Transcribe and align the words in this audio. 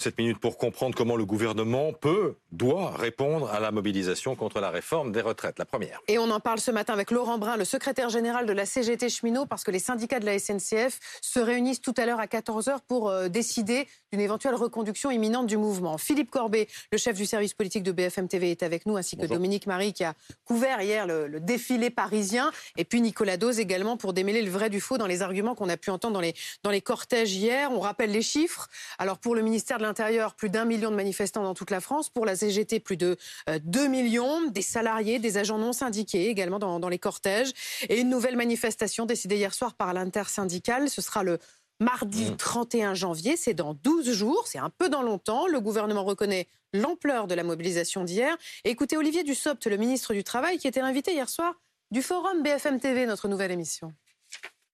Cette 0.00 0.16
minute 0.16 0.38
pour 0.38 0.58
comprendre 0.58 0.94
comment 0.94 1.16
le 1.16 1.24
gouvernement 1.24 1.92
peut, 1.92 2.36
doit 2.52 2.92
répondre 2.92 3.50
à 3.50 3.58
la 3.58 3.72
mobilisation 3.72 4.36
contre 4.36 4.60
la 4.60 4.70
réforme 4.70 5.10
des 5.10 5.20
retraites. 5.20 5.58
La 5.58 5.64
première. 5.64 6.00
Et 6.06 6.20
on 6.20 6.30
en 6.30 6.38
parle 6.38 6.60
ce 6.60 6.70
matin 6.70 6.92
avec 6.92 7.10
Laurent 7.10 7.36
Brun, 7.36 7.56
le 7.56 7.64
secrétaire 7.64 8.08
général 8.08 8.46
de 8.46 8.52
la 8.52 8.64
CGT 8.64 9.08
cheminot, 9.08 9.44
parce 9.46 9.64
que 9.64 9.72
les 9.72 9.80
syndicats 9.80 10.20
de 10.20 10.24
la 10.24 10.38
SNCF 10.38 11.00
se 11.20 11.40
réunissent 11.40 11.80
tout 11.80 11.94
à 11.96 12.06
l'heure 12.06 12.20
à 12.20 12.26
14h 12.26 12.78
pour 12.86 13.08
euh, 13.08 13.26
décider 13.26 13.88
d'une 14.12 14.20
éventuelle 14.20 14.54
reconduction 14.54 15.10
imminente 15.10 15.48
du 15.48 15.56
mouvement. 15.56 15.98
Philippe 15.98 16.30
Corbet, 16.30 16.68
le 16.92 16.98
chef 16.98 17.16
du 17.16 17.26
service 17.26 17.54
politique 17.54 17.82
de 17.82 17.90
BFM 17.90 18.28
TV, 18.28 18.52
est 18.52 18.62
avec 18.62 18.86
nous, 18.86 18.96
ainsi 18.96 19.16
que 19.16 19.26
Dominique 19.26 19.66
Marie, 19.66 19.92
qui 19.92 20.04
a 20.04 20.14
couvert 20.44 20.80
hier 20.80 21.08
le, 21.08 21.40
défilé 21.40 21.90
parisien, 21.90 22.52
et 22.76 22.84
puis 22.84 23.00
Nicolas 23.00 23.36
Dose 23.36 23.58
également 23.58 23.96
pour 23.96 24.12
démêler 24.12 24.42
le 24.42 24.50
vrai 24.50 24.70
du 24.70 24.80
faux 24.80 24.96
dans 24.96 25.08
les 25.08 25.22
arguments 25.22 25.56
qu'on 25.56 25.68
a 25.68 25.76
pu 25.76 25.90
entendre 25.90 26.14
dans 26.14 26.20
les, 26.20 26.34
dans 26.62 26.70
les 26.70 26.82
cortèges 26.82 27.34
hier. 27.34 27.72
On 27.72 27.80
rappelle 27.80 28.12
les 28.12 28.22
chiffres. 28.22 28.68
Alors 29.00 29.18
pour 29.18 29.34
le 29.34 29.42
ministère 29.42 29.78
de 29.78 29.87
l'Intérieur, 29.88 30.34
plus 30.34 30.50
d'un 30.50 30.66
million 30.66 30.90
de 30.90 30.96
manifestants 30.96 31.42
dans 31.42 31.54
toute 31.54 31.70
la 31.70 31.80
France. 31.80 32.10
Pour 32.10 32.26
la 32.26 32.36
CGT, 32.36 32.78
plus 32.78 32.96
de 32.96 33.16
2 33.46 33.80
euh, 33.80 33.88
millions. 33.88 34.50
Des 34.50 34.62
salariés, 34.62 35.18
des 35.18 35.38
agents 35.38 35.58
non 35.58 35.72
syndiqués 35.72 36.28
également 36.28 36.58
dans, 36.58 36.88
les 36.88 36.98
cortèges. 36.98 37.52
Et 37.88 38.00
une 38.00 38.10
nouvelle 38.10 38.36
manifestation 38.36 39.06
décidée 39.06 39.36
hier 39.36 39.54
soir 39.54 39.74
par 39.74 39.94
l'intersyndicale. 39.94 40.90
Ce 40.90 41.00
sera 41.00 41.22
le 41.22 41.38
mardi 41.80 42.36
31 42.36 42.92
mmh. 42.92 42.94
janvier. 42.94 43.36
C'est 43.36 43.54
dans 43.54 43.74
12 43.74 44.12
jours. 44.12 44.46
C'est 44.46 44.58
un 44.58 44.70
peu 44.70 44.88
dans 44.88 45.02
longtemps. 45.02 45.46
Le 45.46 45.60
gouvernement 45.60 46.04
reconnaît 46.04 46.46
l'ampleur 46.74 47.26
de 47.26 47.34
la 47.34 47.44
mobilisation 47.44 48.04
d'hier. 48.04 48.36
Écoutez 48.64 48.98
Olivier 48.98 49.24
Dussopt, 49.24 49.66
le 49.66 49.78
ministre 49.78 50.12
du 50.12 50.22
Travail, 50.22 50.58
qui 50.58 50.68
était 50.68 50.80
invité 50.80 51.12
hier 51.12 51.30
soir 51.30 51.54
du 51.90 52.02
forum 52.02 52.42
BFM 52.42 52.78
TV, 52.78 53.06
notre 53.06 53.28
nouvelle 53.28 53.50
émission. 53.50 53.94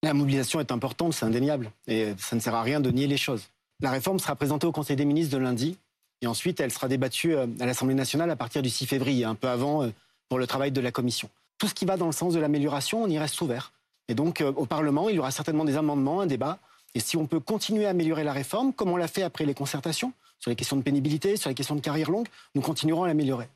La 0.02 0.12
mobilisation 0.12 0.58
est 0.60 0.72
importante, 0.72 1.14
c'est 1.14 1.24
indéniable. 1.24 1.70
Et 1.86 2.14
ça 2.19 2.34
ne 2.34 2.41
sert 2.41 2.55
à 2.55 2.62
rien 2.62 2.80
de 2.80 2.91
nier 2.91 3.06
les 3.06 3.16
choses. 3.16 3.48
La 3.84 3.91
réforme 3.91 4.19
sera 4.19 4.34
présentée 4.34 4.66
au 4.66 4.73
Conseil 4.73 4.97
des 4.97 5.05
ministres 5.05 5.37
de 5.37 5.43
lundi. 5.43 5.77
Et 6.23 6.27
ensuite, 6.27 6.59
elle 6.59 6.73
sera 6.73 6.88
débattue 6.88 7.34
euh, 7.34 7.47
à 7.61 7.66
l'Assemblée 7.66 7.95
nationale 7.95 8.30
à 8.30 8.34
partir 8.34 8.62
du 8.62 8.70
6 8.70 8.87
février, 8.87 9.27
un 9.27 9.34
peu 9.34 9.47
avant 9.47 9.83
euh, 9.83 9.91
pour 10.31 10.39
le 10.39 10.47
travail 10.47 10.72
de 10.72 10.81
la 10.81 10.91
Commission. 10.91 11.28
Tout 11.58 11.69
ce 11.69 11.75
qui 11.75 11.84
va 11.84 11.98
dans 11.98 12.06
le 12.06 12.12
sens 12.12 12.33
de 12.33 12.41
l'amélioration, 12.41 13.03
on 13.03 13.08
y 13.08 13.19
reste 13.19 13.39
ouvert. 13.42 13.73
Et 14.08 14.14
donc, 14.14 14.41
euh, 14.41 14.53
au 14.56 14.64
Parlement, 14.64 15.11
il 15.11 15.17
y 15.17 15.19
aura 15.19 15.31
certainement 15.31 15.67
des 15.67 15.77
amendements, 15.77 16.23
un 16.23 16.27
débat. 16.27 16.61
Et 16.95 17.00
si 17.00 17.19
on 17.19 17.27
peut 17.27 17.41
continuer 17.41 17.84
à 17.84 17.91
améliorer 17.91 18.25
la 18.25 18.33
réforme, 18.33 18.73
comme 18.73 18.89
on 18.89 18.97
l'a 18.97 19.06
fait 19.06 19.23
après 19.23 19.45
les 19.45 19.53
concertations, 19.53 20.14
sur 20.41 20.48
les 20.48 20.56
questions 20.56 20.78
de 20.78 20.83
pénibilité, 20.83 21.36
sur 21.36 21.51
les 21.51 21.55
questions 21.55 21.75
de 21.75 21.83
carrière 21.83 22.11
longue, 22.11 22.28
nous 22.55 22.62
continuerons 22.62 23.03
à 23.03 23.08
l'améliorer. 23.08 23.51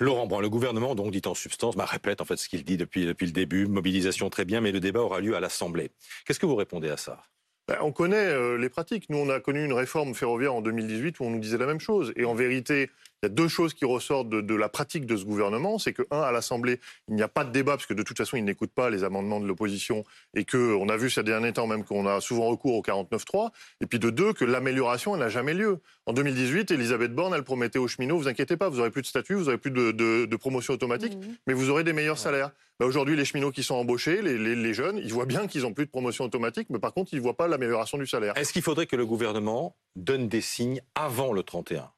Laurent 0.00 0.26
Brun, 0.26 0.40
le 0.40 0.48
gouvernement 0.48 0.94
donc 0.94 1.10
dit 1.10 1.20
en 1.26 1.34
substance, 1.34 1.76
bah, 1.76 1.84
répète 1.84 2.22
en 2.22 2.24
fait 2.24 2.36
ce 2.36 2.48
qu'il 2.48 2.64
dit 2.64 2.78
depuis, 2.78 3.04
depuis 3.04 3.26
le 3.26 3.32
début, 3.32 3.66
mobilisation 3.66 4.30
très 4.30 4.46
bien, 4.46 4.62
mais 4.62 4.72
le 4.72 4.80
débat 4.80 5.00
aura 5.00 5.20
lieu 5.20 5.36
à 5.36 5.40
l'Assemblée. 5.40 5.90
Qu'est-ce 6.24 6.40
que 6.40 6.46
vous 6.46 6.56
répondez 6.56 6.88
à 6.88 6.96
ça? 6.96 7.22
Ben, 7.66 7.78
on 7.80 7.92
connaît 7.92 8.16
euh, 8.16 8.58
les 8.58 8.68
pratiques. 8.68 9.08
Nous, 9.08 9.18
on 9.18 9.28
a 9.30 9.40
connu 9.40 9.64
une 9.64 9.72
réforme 9.72 10.14
ferroviaire 10.14 10.54
en 10.54 10.60
2018 10.60 11.20
où 11.20 11.24
on 11.24 11.30
nous 11.30 11.38
disait 11.38 11.58
la 11.58 11.66
même 11.66 11.80
chose. 11.80 12.12
Et 12.16 12.24
en 12.24 12.34
vérité, 12.34 12.90
il 13.24 13.28
y 13.28 13.32
a 13.32 13.34
deux 13.34 13.48
choses 13.48 13.72
qui 13.72 13.86
ressortent 13.86 14.28
de, 14.28 14.54
la 14.54 14.68
pratique 14.68 15.06
de 15.06 15.16
ce 15.16 15.24
gouvernement. 15.24 15.78
C'est 15.78 15.94
que, 15.94 16.02
un, 16.10 16.20
à 16.20 16.30
l'Assemblée, 16.30 16.78
il 17.08 17.14
n'y 17.14 17.22
a 17.22 17.28
pas 17.28 17.44
de 17.44 17.50
débat, 17.52 17.72
parce 17.72 17.86
que 17.86 17.94
de 17.94 18.02
toute 18.02 18.18
façon, 18.18 18.36
ils 18.36 18.44
n'écoutent 18.44 18.74
pas 18.74 18.90
les 18.90 19.02
amendements 19.02 19.40
de 19.40 19.46
l'opposition. 19.46 20.04
Et 20.34 20.44
qu'on 20.44 20.86
a 20.90 20.96
vu 20.98 21.08
ces 21.08 21.22
derniers 21.22 21.54
temps 21.54 21.66
même 21.66 21.84
qu'on 21.84 22.06
a 22.06 22.20
souvent 22.20 22.48
recours 22.48 22.74
au 22.74 22.82
49-3. 22.82 23.50
Et 23.80 23.86
puis 23.86 23.98
de 23.98 24.10
deux, 24.10 24.34
que 24.34 24.44
l'amélioration, 24.44 25.16
n'a 25.16 25.30
jamais 25.30 25.54
lieu. 25.54 25.78
En 26.04 26.12
2018, 26.12 26.70
Elisabeth 26.70 27.14
Borne, 27.14 27.32
elle 27.34 27.44
promettait 27.44 27.78
aux 27.78 27.88
cheminots, 27.88 28.18
vous 28.18 28.28
inquiétez 28.28 28.58
pas, 28.58 28.68
vous 28.68 28.80
aurez 28.80 28.90
plus 28.90 29.00
de 29.00 29.06
statut, 29.06 29.34
vous 29.34 29.48
aurez 29.48 29.56
plus 29.56 29.70
de, 29.70 30.36
promotion 30.36 30.74
automatique, 30.74 31.14
mmh. 31.14 31.36
mais 31.46 31.54
vous 31.54 31.70
aurez 31.70 31.84
des 31.84 31.94
meilleurs 31.94 32.18
salaires. 32.18 32.50
Ben, 32.78 32.86
aujourd'hui, 32.86 33.16
les 33.16 33.24
cheminots 33.24 33.52
qui 33.52 33.62
sont 33.62 33.76
embauchés, 33.76 34.20
les, 34.20 34.74
jeunes, 34.74 34.98
ils 34.98 35.12
voient 35.12 35.24
bien 35.24 35.46
qu'ils 35.46 35.62
n'ont 35.62 35.72
plus 35.72 35.86
de 35.86 35.90
promotion 35.90 36.24
automatique, 36.24 36.68
mais 36.68 36.78
par 36.78 36.92
contre, 36.92 37.14
ils 37.14 37.16
ne 37.16 37.22
voient 37.22 37.36
pas 37.36 37.48
l'amélioration 37.48 37.96
du 37.96 38.06
salaire. 38.06 38.36
Est-ce 38.36 38.52
qu'il 38.52 38.62
faudrait 38.62 38.86
que 38.86 38.96
le 38.96 39.06
gouvernement 39.06 39.76
donne 39.96 40.28
des 40.28 40.42
signes 40.42 40.82
avant 40.94 41.32
le 41.32 41.42
31 41.42 41.88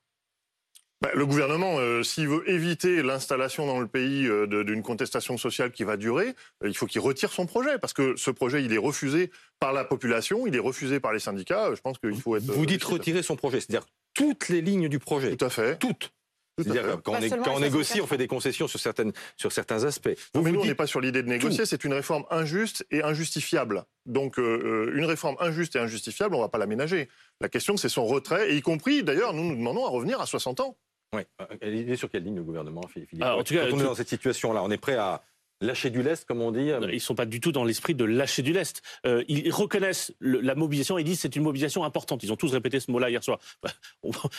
bah, 1.03 1.11
le 1.15 1.27
gouvernement, 1.27 1.79
euh, 1.79 2.03
s'il 2.03 2.27
veut 2.29 2.49
éviter 2.51 3.03
l'installation 3.03 3.67
dans 3.67 3.81
le 3.81 3.87
pays 3.87 4.27
euh, 4.27 4.47
d'une 4.65 4.83
contestation 4.83 5.37
sociale 5.37 5.71
qui 5.71 5.85
va 5.85 5.99
durer, 5.99 6.35
euh, 6.65 6.69
il 6.69 6.77
faut 6.77 6.87
qu'il 6.87 7.03
retire 7.03 7.33
son 7.33 7.45
projet, 7.45 7.79
parce 7.79 7.93
que 7.93 8.17
ce 8.17 8.31
projet, 8.31 8.65
il 8.65 8.73
est 8.73 8.79
refusé 8.79 9.31
par 9.61 9.75
la 9.75 9.85
population, 9.85 10.47
il 10.47 10.57
est 10.57 10.61
refusé 10.61 10.99
par 10.99 11.13
les 11.13 11.19
syndicats. 11.19 11.75
Je 11.75 11.81
pense 11.83 11.99
qu'il 11.99 12.19
faut 12.19 12.37
être. 12.37 12.45
Vous 12.45 12.65
dites 12.65 12.83
retirer 12.83 13.23
son 13.23 13.37
projet, 13.37 13.61
c'est-à-dire 13.61 13.87
toutes 14.15 14.49
les 14.49 14.63
lignes 14.63 14.89
du 14.89 14.99
projet. 14.99 15.37
Tout 15.37 15.45
à 15.45 15.51
fait. 15.51 15.79
Toutes. 15.79 16.15
C'est-à-dire 16.59 17.03
quand, 17.05 17.13
on, 17.49 17.61
négocie, 17.61 18.01
on 18.01 18.07
fait 18.07 18.17
des 18.17 18.29
concessions 18.29 18.67
sur, 18.67 18.81
certaines, 18.81 19.13
sur 19.37 19.53
certains 19.53 19.85
aspects. 19.85 20.09
mais 20.35 20.53
nous, 20.53 20.61
on 20.61 20.65
n'est 20.65 20.75
pas 20.75 20.87
sur 20.87 21.03
l'idée 21.03 21.23
de 21.23 21.29
négocier, 21.29 21.67
c'est 21.67 21.85
une 21.85 21.93
réforme 21.93 22.25
injuste 22.31 22.87
et 22.91 23.03
injustifiable. 23.03 23.85
Donc, 24.07 24.39
une 24.39 25.05
réforme 25.05 25.37
injuste 25.39 25.77
et 25.77 25.81
injustifiable, 25.81 26.35
on 26.35 26.39
ne 26.39 26.45
va 26.45 26.49
pas 26.49 26.57
l'aménager. 26.57 27.11
La 27.43 27.51
question, 27.51 27.77
c'est 27.77 27.91
son 27.91 28.07
retrait, 28.07 28.53
et 28.53 28.57
y 28.57 28.63
compris, 28.63 29.03
d'ailleurs, 29.03 29.35
nous 29.35 29.45
nous 29.45 29.55
demandons 29.55 29.85
à 29.85 29.91
revenir 29.91 30.19
à 30.19 30.25
60 30.25 30.61
ans. 30.61 30.79
Oui. 31.15 31.23
Il 31.63 31.91
est 31.91 31.97
sur 31.97 32.11
quelle 32.11 32.25
ligne 32.25 32.37
le 32.37 32.43
gouvernement, 32.43 32.83
Philippe 32.89 33.11
ah, 33.21 33.37
en 33.37 33.45
tout 33.45 33.55
cas, 33.55 33.69
Quand 33.69 33.77
on 33.77 33.81
est 33.81 33.85
dans 33.85 33.95
cette 33.95 34.09
situation-là, 34.09 34.63
on 34.63 34.71
est 34.71 34.79
prêt 34.79 34.97
à 34.97 35.23
lâcher 35.61 35.91
du 35.91 36.03
lest, 36.03 36.25
comme 36.27 36.43
on 36.43 36.53
dit 36.53 36.69
Ils 36.69 36.95
ne 36.95 36.99
sont 36.99 37.15
pas 37.15 37.27
du 37.27 37.41
tout 37.41 37.53
dans 37.53 37.65
l'esprit 37.65 37.95
de 37.95 38.05
lâcher 38.05 38.43
du 38.43 38.53
lest. 38.53 38.83
Euh, 39.07 39.25
ils 39.29 39.51
reconnaissent 39.51 40.13
la 40.21 40.55
mobilisation, 40.55 40.99
ils 40.99 41.05
disent 41.05 41.21
c'est 41.21 41.37
une 41.37 41.43
mobilisation 41.43 41.85
importante. 41.85 42.23
Ils 42.23 42.33
ont 42.33 42.37
tous 42.37 42.53
répété 42.53 42.81
ce 42.81 42.91
mot-là 42.91 43.11
hier 43.11 43.23
soir. 43.23 43.39
Bah, 43.63 43.71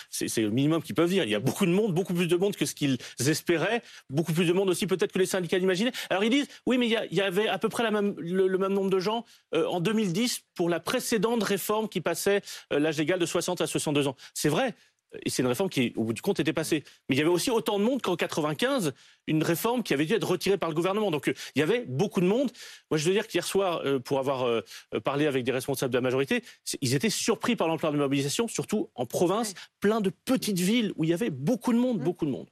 c'est 0.10 0.42
le 0.42 0.52
minimum 0.52 0.82
qu'ils 0.82 0.96
peuvent 0.96 1.10
dire. 1.10 1.24
Il 1.24 1.30
y 1.30 1.36
a 1.36 1.40
beaucoup 1.40 1.66
de 1.66 1.72
monde, 1.72 1.94
beaucoup 1.94 2.14
plus 2.14 2.28
de 2.28 2.36
monde 2.36 2.56
que 2.56 2.66
ce 2.66 2.76
qu'ils 2.76 2.98
espéraient, 3.20 3.82
beaucoup 4.10 4.32
plus 4.32 4.46
de 4.46 4.54
monde 4.54 4.70
aussi 4.70 4.86
peut-être 4.88 5.12
que 5.12 5.20
les 5.20 5.26
syndicats 5.26 5.58
l'imaginaient. 5.58 5.92
Alors 6.10 6.24
ils 6.24 6.30
disent 6.30 6.48
oui, 6.66 6.78
mais 6.78 6.88
il 6.88 7.18
y, 7.18 7.22
avait 7.22 7.48
à 7.48 7.58
peu 7.58 7.68
près 7.68 7.84
le, 7.90 8.58
même 8.58 8.74
nombre 8.74 8.90
de 8.90 9.00
gens 9.00 9.26
euh, 9.56 9.66
en 9.66 9.80
2010 9.80 10.44
pour 10.54 10.70
la 10.70 10.80
précédente 10.80 11.44
réforme 11.44 11.90
qui 11.90 12.02
passait 12.02 12.42
euh, 12.72 12.80
l'âge 12.80 12.98
légal 12.98 13.20
de 13.20 13.26
60 13.26 13.62
à 13.62 13.68
62 13.68 14.08
ans. 14.08 14.16
C'est 14.34 14.50
vrai, 14.50 14.76
et 15.24 15.30
c'est 15.30 15.42
une 15.42 15.48
réforme 15.48 15.70
qui, 15.70 15.94
au 15.96 16.04
bout 16.04 16.14
du 16.14 16.22
compte, 16.22 16.40
était 16.40 16.54
passée. 16.54 16.84
Mais 17.10 17.16
il 17.16 17.20
y 17.20 17.22
avait 17.22 17.30
aussi 17.30 17.50
autant 17.50 17.80
de 17.80 17.84
monde 17.84 18.02
qu'en 18.02 18.16
95, 18.16 18.94
une 19.28 19.44
réforme 19.44 19.84
qui 19.84 19.94
avait 19.94 20.06
dû 20.06 20.14
être 20.14 20.28
retirée 20.28 20.58
par 20.58 20.70
le 20.70 20.76
gouvernement. 20.76 21.12
Donc 21.12 21.30
euh, 21.30 21.34
il 21.56 21.60
y 21.60 21.64
avait 21.64 21.86
beaucoup 21.88 22.22
de 22.22 22.26
monde. 22.26 22.52
Moi, 22.92 22.98
je 22.98 23.06
veux 23.06 23.14
dire 23.14 23.28
qu'hier 23.28 23.46
soir, 23.46 23.82
euh, 23.86 24.00
pour 24.00 24.20
avoir 24.20 24.46
euh, 24.46 24.62
parlé 25.04 25.28
avec 25.28 25.44
des 25.44 25.52
responsables 25.52 25.92
de 25.94 25.98
la 25.98 26.02
majorité, 26.02 26.44
ils 26.82 26.94
étaient 26.94 27.10
surpris 27.10 27.56
par 27.56 27.68
l'ampleur 27.68 27.92
de 27.92 27.98
la 27.98 28.04
mobilisation, 28.04 28.48
surtout 28.48 28.90
en 28.96 29.06
province, 29.06 29.54
plein 29.80 30.02
de 30.02 30.10
petites 30.10 30.60
villes 30.60 30.94
où 30.96 31.04
il 31.04 31.10
y 31.10 31.14
avait 31.14 31.30
beaucoup 31.30 31.74
de 31.74 31.78
monde, 31.78 32.00
mmh. 32.00 32.04
beaucoup 32.04 32.26
de 32.26 32.32
monde. 32.32 32.48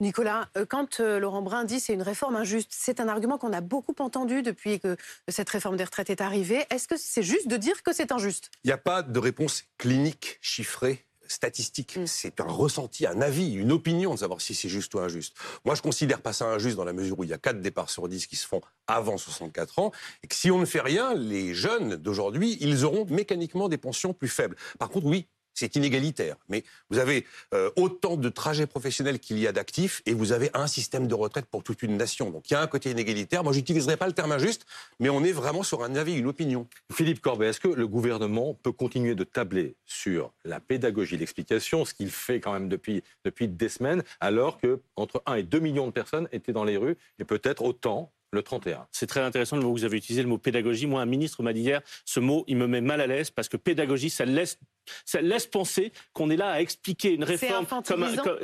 Nicolas, 0.00 0.48
quand 0.68 1.00
Laurent 1.00 1.42
Brun 1.42 1.64
dit 1.64 1.80
c'est 1.80 1.92
une 1.92 2.02
réforme 2.02 2.36
injuste, 2.36 2.70
c'est 2.70 3.00
un 3.00 3.08
argument 3.08 3.36
qu'on 3.36 3.52
a 3.52 3.60
beaucoup 3.60 3.96
entendu 3.98 4.42
depuis 4.42 4.78
que 4.78 4.96
cette 5.26 5.50
réforme 5.50 5.76
des 5.76 5.82
retraites 5.82 6.08
est 6.08 6.20
arrivée. 6.20 6.64
Est-ce 6.70 6.86
que 6.86 6.94
c'est 6.96 7.24
juste 7.24 7.48
de 7.48 7.56
dire 7.56 7.82
que 7.82 7.92
c'est 7.92 8.12
injuste? 8.12 8.52
Il 8.62 8.68
n'y 8.68 8.72
a 8.72 8.78
pas 8.78 9.02
de 9.02 9.18
réponse 9.18 9.64
clinique 9.76 10.38
chiffrée 10.40 11.07
statistique. 11.28 11.96
Mm. 11.96 12.06
C'est 12.06 12.40
un 12.40 12.46
ressenti, 12.46 13.06
un 13.06 13.20
avis, 13.20 13.52
une 13.54 13.72
opinion 13.72 14.14
de 14.14 14.18
savoir 14.18 14.40
si 14.40 14.54
c'est 14.54 14.68
juste 14.68 14.94
ou 14.94 15.00
injuste. 15.00 15.34
Moi, 15.64 15.74
je 15.74 15.82
considère 15.82 16.20
pas 16.20 16.32
ça 16.32 16.46
injuste 16.46 16.76
dans 16.76 16.84
la 16.84 16.92
mesure 16.92 17.18
où 17.18 17.24
il 17.24 17.30
y 17.30 17.34
a 17.34 17.38
4 17.38 17.60
départs 17.60 17.90
sur 17.90 18.08
10 18.08 18.26
qui 18.26 18.36
se 18.36 18.46
font 18.46 18.60
avant 18.86 19.16
64 19.18 19.78
ans 19.78 19.92
et 20.22 20.26
que 20.26 20.34
si 20.34 20.50
on 20.50 20.58
ne 20.58 20.66
fait 20.66 20.80
rien, 20.80 21.14
les 21.14 21.54
jeunes 21.54 21.96
d'aujourd'hui, 21.96 22.56
ils 22.60 22.84
auront 22.84 23.06
mécaniquement 23.06 23.68
des 23.68 23.78
pensions 23.78 24.12
plus 24.12 24.28
faibles. 24.28 24.56
Par 24.78 24.88
contre, 24.90 25.06
oui, 25.06 25.28
c'est 25.58 25.74
inégalitaire. 25.76 26.36
Mais 26.48 26.64
vous 26.90 26.98
avez 26.98 27.26
euh, 27.54 27.70
autant 27.76 28.16
de 28.16 28.28
trajets 28.28 28.66
professionnels 28.66 29.18
qu'il 29.18 29.38
y 29.38 29.46
a 29.46 29.52
d'actifs 29.52 30.02
et 30.06 30.14
vous 30.14 30.32
avez 30.32 30.50
un 30.54 30.66
système 30.66 31.06
de 31.06 31.14
retraite 31.14 31.46
pour 31.46 31.62
toute 31.62 31.82
une 31.82 31.96
nation. 31.96 32.30
Donc 32.30 32.50
il 32.50 32.54
y 32.54 32.56
a 32.56 32.62
un 32.62 32.66
côté 32.66 32.90
inégalitaire. 32.90 33.42
Moi, 33.42 33.52
j'utiliserai 33.52 33.96
pas 33.96 34.06
le 34.06 34.12
terme 34.12 34.32
injuste, 34.32 34.66
mais 35.00 35.08
on 35.08 35.24
est 35.24 35.32
vraiment 35.32 35.62
sur 35.62 35.82
un 35.82 35.94
avis, 35.96 36.14
une 36.14 36.26
opinion. 36.26 36.66
Philippe 36.92 37.20
Corbet, 37.20 37.48
est-ce 37.48 37.60
que 37.60 37.68
le 37.68 37.86
gouvernement 37.86 38.54
peut 38.54 38.72
continuer 38.72 39.14
de 39.14 39.24
tabler 39.24 39.74
sur 39.86 40.32
la 40.44 40.60
pédagogie, 40.60 41.16
l'explication, 41.16 41.84
ce 41.84 41.94
qu'il 41.94 42.10
fait 42.10 42.40
quand 42.40 42.52
même 42.52 42.68
depuis, 42.68 43.02
depuis 43.24 43.48
des 43.48 43.68
semaines, 43.68 44.02
alors 44.20 44.58
que 44.58 44.80
entre 44.96 45.22
1 45.26 45.34
et 45.36 45.42
2 45.42 45.58
millions 45.58 45.86
de 45.86 45.92
personnes 45.92 46.28
étaient 46.32 46.52
dans 46.52 46.64
les 46.64 46.76
rues 46.76 46.96
et 47.18 47.24
peut-être 47.24 47.62
autant 47.62 48.12
le 48.30 48.42
31. 48.42 48.86
C'est 48.92 49.06
très 49.06 49.20
intéressant 49.20 49.56
le 49.56 49.62
mot 49.62 49.72
que 49.72 49.78
vous 49.78 49.84
avez 49.84 49.96
utilisé, 49.96 50.22
le 50.22 50.28
mot 50.28 50.38
pédagogie. 50.38 50.86
Moi, 50.86 51.00
un 51.00 51.06
ministre 51.06 51.42
m'a 51.42 51.52
dit 51.52 51.60
hier, 51.60 51.80
ce 52.04 52.20
mot, 52.20 52.44
il 52.46 52.56
me 52.56 52.66
met 52.66 52.80
mal 52.80 53.00
à 53.00 53.06
l'aise 53.06 53.30
parce 53.30 53.48
que 53.48 53.56
pédagogie, 53.56 54.10
ça 54.10 54.24
laisse, 54.24 54.58
ça 55.04 55.20
laisse 55.20 55.46
penser 55.46 55.92
qu'on 56.12 56.28
est 56.30 56.36
là 56.36 56.50
à 56.50 56.60
expliquer 56.60 57.12
une 57.14 57.24
réforme. 57.24 57.66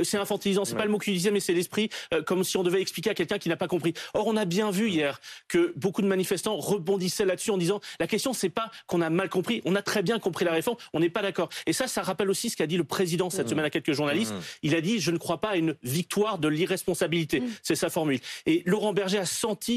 C'est 0.03 0.17
infantilisant. 0.17 0.65
C'est 0.65 0.77
pas 0.77 0.85
le 0.85 0.91
mot 0.91 0.99
qu'il 0.99 1.13
disait, 1.13 1.31
mais 1.31 1.41
c'est 1.41 1.53
l'esprit, 1.53 1.91
euh, 2.13 2.23
comme 2.23 2.45
si 2.45 2.57
on 2.57 2.63
devait 2.63 2.81
expliquer 2.81 3.11
à 3.11 3.15
quelqu'un 3.15 3.39
qui 3.39 3.49
n'a 3.49 3.57
pas 3.57 3.69
compris. 3.69 3.93
Or, 4.15 4.27
on 4.27 4.37
a 4.37 4.45
bien 4.45 4.71
vu 4.71 4.89
hier 4.89 5.21
que 5.49 5.73
beaucoup 5.77 6.03
de 6.03 6.07
manifestants 6.07 6.57
rebondissaient 6.57 7.27
là-dessus 7.27 7.51
en 7.51 7.59
disant, 7.59 7.81
la 8.01 8.07
question, 8.07 8.33
c'est 8.33 8.49
pas 8.49 8.71
qu'on 8.87 9.03
a 9.03 9.11
mal 9.11 9.29
compris, 9.29 9.61
on 9.65 9.75
a 9.75 9.83
très 9.83 10.03
bien 10.03 10.19
compris 10.19 10.45
la 10.45 10.53
réforme, 10.53 10.79
on 10.95 11.01
n'est 11.01 11.11
pas 11.11 11.23
d'accord. 11.23 11.51
Et 11.67 11.73
ça, 11.73 11.89
ça 11.89 12.03
rappelle 12.03 12.31
aussi 12.31 12.49
ce 12.49 12.57
qu'a 12.57 12.67
dit 12.67 12.77
le 12.77 12.85
président 12.85 13.29
cette 13.29 13.47
mmh. 13.47 13.51
semaine 13.51 13.65
à 13.67 13.71
quelques 13.71 13.93
journalistes. 13.93 14.33
Mmh. 14.33 14.41
Il 14.63 14.75
a 14.75 14.81
dit, 14.81 14.99
je 15.01 15.11
ne 15.11 15.19
crois 15.19 15.41
pas 15.41 15.51
à 15.51 15.57
une 15.57 15.77
victoire 15.83 16.39
de 16.39 16.49
l'irresponsabilité. 16.49 17.41
Mmh. 17.41 17.51
C'est 17.63 17.75
sa 17.75 17.91
formule. 17.91 18.21
Et 18.47 18.63
Laurent 18.65 18.93
Berger 18.93 19.19
a 19.19 19.27
senti 19.27 19.74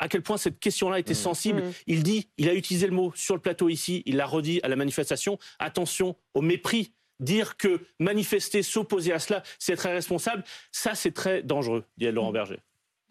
à 0.00 0.08
quel 0.08 0.22
point 0.22 0.38
cette 0.38 0.58
question-là 0.58 0.98
était 0.98 1.12
mmh. 1.12 1.14
sensible. 1.14 1.62
Mmh. 1.62 1.72
Il 1.86 2.02
dit, 2.02 2.28
il 2.38 2.48
a 2.48 2.54
utilisé 2.54 2.86
le 2.86 2.92
mot 2.92 3.12
sur 3.14 3.36
le 3.36 3.40
plateau 3.40 3.68
ici, 3.68 4.02
il 4.06 4.16
l'a 4.16 4.26
redit 4.26 4.60
à 4.64 4.68
la 4.68 4.76
manifestation, 4.76 5.38
attention 5.60 6.16
au 6.34 6.42
mépris. 6.42 6.92
Dire 7.20 7.58
que 7.58 7.80
manifester, 7.98 8.62
s'opposer 8.62 9.12
à 9.12 9.18
cela, 9.18 9.42
c'est 9.58 9.74
être 9.74 9.84
irresponsable, 9.84 10.42
ça 10.72 10.94
c'est 10.94 11.12
très 11.12 11.42
dangereux, 11.42 11.84
dit 11.98 12.10
Laurent 12.10 12.30
mmh. 12.30 12.32
Berger. 12.32 12.58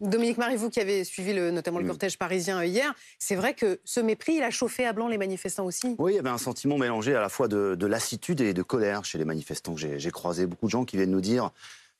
Dominique 0.00 0.38
Marie, 0.38 0.56
vous 0.56 0.70
qui 0.70 0.80
avez 0.80 1.04
suivi 1.04 1.34
le, 1.34 1.50
notamment 1.50 1.78
le 1.78 1.86
cortège 1.86 2.16
parisien 2.16 2.64
hier, 2.64 2.92
c'est 3.18 3.36
vrai 3.36 3.54
que 3.54 3.80
ce 3.84 4.00
mépris, 4.00 4.36
il 4.36 4.42
a 4.42 4.50
chauffé 4.50 4.86
à 4.86 4.94
blanc 4.94 5.08
les 5.08 5.18
manifestants 5.18 5.66
aussi? 5.66 5.94
Oui, 5.98 6.12
il 6.12 6.16
y 6.16 6.18
avait 6.18 6.30
un 6.30 6.38
sentiment 6.38 6.78
mélangé 6.78 7.14
à 7.14 7.20
la 7.20 7.28
fois 7.28 7.48
de, 7.48 7.76
de 7.78 7.86
lassitude 7.86 8.40
et 8.40 8.54
de 8.54 8.62
colère 8.62 9.04
chez 9.04 9.18
les 9.18 9.26
manifestants. 9.26 9.76
J'ai 9.76 9.98
j'ai 9.98 10.10
croisé 10.10 10.46
beaucoup 10.46 10.66
de 10.66 10.70
gens 10.70 10.86
qui 10.86 10.96
viennent 10.96 11.10
nous 11.10 11.20
dire 11.20 11.50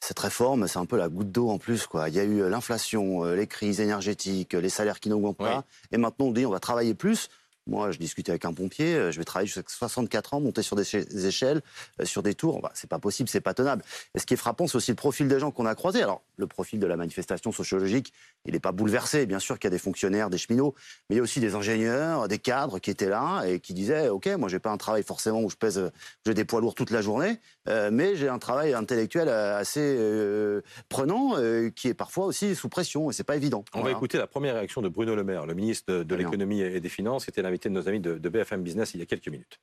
cette 0.00 0.18
réforme, 0.18 0.66
c'est 0.66 0.78
un 0.78 0.86
peu 0.86 0.96
la 0.96 1.08
goutte 1.08 1.30
d'eau 1.30 1.50
en 1.50 1.58
plus. 1.58 1.86
Quoi. 1.86 2.08
Il 2.08 2.14
y 2.14 2.20
a 2.20 2.24
eu 2.24 2.42
euh, 2.42 2.48
l'inflation, 2.48 3.24
euh, 3.24 3.34
les 3.34 3.46
crises 3.46 3.80
énergétiques, 3.80 4.54
euh, 4.54 4.60
les 4.60 4.70
salaires 4.70 4.98
qui 4.98 5.10
n'augmentent 5.10 5.36
pas. 5.36 5.64
Et 5.92 5.98
maintenant, 5.98 6.26
on 6.26 6.32
dit 6.32 6.46
on 6.46 6.50
va 6.50 6.58
travailler 6.58 6.94
plus. 6.94 7.28
Moi, 7.70 7.92
je 7.92 7.98
discutais 7.98 8.32
avec 8.32 8.44
un 8.44 8.52
pompier, 8.52 8.94
euh, 8.96 9.12
je 9.12 9.18
vais 9.18 9.24
travailler 9.24 9.46
jusqu'à 9.46 9.62
64 9.66 10.34
ans, 10.34 10.40
monter 10.40 10.62
sur 10.62 10.74
des 10.74 10.82
éche- 10.82 11.08
des 11.08 11.26
échelles, 11.26 11.62
euh, 12.00 12.04
sur 12.04 12.24
des 12.24 12.34
tours. 12.34 12.60
Bah, 12.60 12.72
c'est 12.74 12.90
pas 12.90 12.98
possible, 12.98 13.28
c'est 13.28 13.40
pas 13.40 13.54
tenable. 13.54 13.84
Et 14.16 14.18
ce 14.18 14.26
qui 14.26 14.34
est 14.34 14.36
frappant, 14.36 14.66
c'est 14.66 14.76
aussi 14.76 14.90
le 14.90 14.96
profil 14.96 15.28
des 15.28 15.38
gens 15.38 15.52
qu'on 15.52 15.66
a 15.66 15.74
croisés. 15.76 16.02
Alors, 16.02 16.22
le 16.36 16.48
profil 16.48 16.80
de 16.80 16.86
la 16.86 16.96
manifestation 16.96 17.52
sociologique, 17.52 18.12
il 18.44 18.54
n'est 18.54 18.60
pas 18.60 18.72
bouleversé. 18.72 19.24
Bien 19.24 19.38
sûr 19.38 19.58
qu'il 19.58 19.68
y 19.68 19.72
a 19.72 19.76
des 19.76 19.78
fonctionnaires, 19.78 20.30
des 20.30 20.38
cheminots, 20.38 20.74
mais 21.08 21.14
il 21.14 21.18
y 21.18 21.20
a 21.20 21.22
aussi 21.22 21.38
des 21.38 21.54
ingénieurs, 21.54 22.26
des 22.26 22.38
cadres 22.38 22.80
qui 22.80 22.90
étaient 22.90 23.08
là 23.08 23.44
et 23.44 23.60
qui 23.60 23.72
disaient 23.72 24.08
Ok, 24.08 24.26
moi, 24.26 24.48
j'ai 24.48 24.58
pas 24.58 24.70
un 24.70 24.76
travail 24.76 25.04
forcément 25.04 25.40
où 25.40 25.48
je 25.50 25.56
pèse, 25.56 25.90
j'ai 26.26 26.34
des 26.34 26.44
poids 26.44 26.60
lourds 26.60 26.74
toute 26.74 26.90
la 26.90 27.02
journée, 27.02 27.38
euh, 27.68 27.90
mais 27.92 28.16
j'ai 28.16 28.28
un 28.28 28.38
travail 28.38 28.74
intellectuel 28.74 29.28
assez 29.28 29.80
euh, 29.80 30.62
prenant 30.88 31.36
euh, 31.36 31.70
qui 31.70 31.88
est 31.88 31.94
parfois 31.94 32.26
aussi 32.26 32.54
sous 32.54 32.68
pression 32.68 33.10
et 33.10 33.12
c'est 33.12 33.24
pas 33.24 33.36
évident. 33.36 33.64
On 33.74 33.82
va 33.82 33.90
écouter 33.90 34.18
la 34.18 34.26
première 34.26 34.54
réaction 34.54 34.82
de 34.82 34.88
Bruno 34.88 35.14
Le 35.14 35.24
Maire, 35.24 35.46
le 35.46 35.54
ministre 35.54 35.92
de, 35.92 36.14
l'économie 36.14 36.60
et 36.60 36.80
des 36.80 36.88
finances, 36.88 37.24
qui 37.24 37.30
était 37.30 37.42
l'invité 37.42 37.59
de 37.68 37.74
nos 37.74 37.88
amis 37.88 38.00
de, 38.00 38.28
BFM 38.28 38.62
Business 38.62 38.94
il 38.94 39.00
y 39.00 39.02
a 39.02 39.06
quelques 39.06 39.28
minutes. 39.28 39.60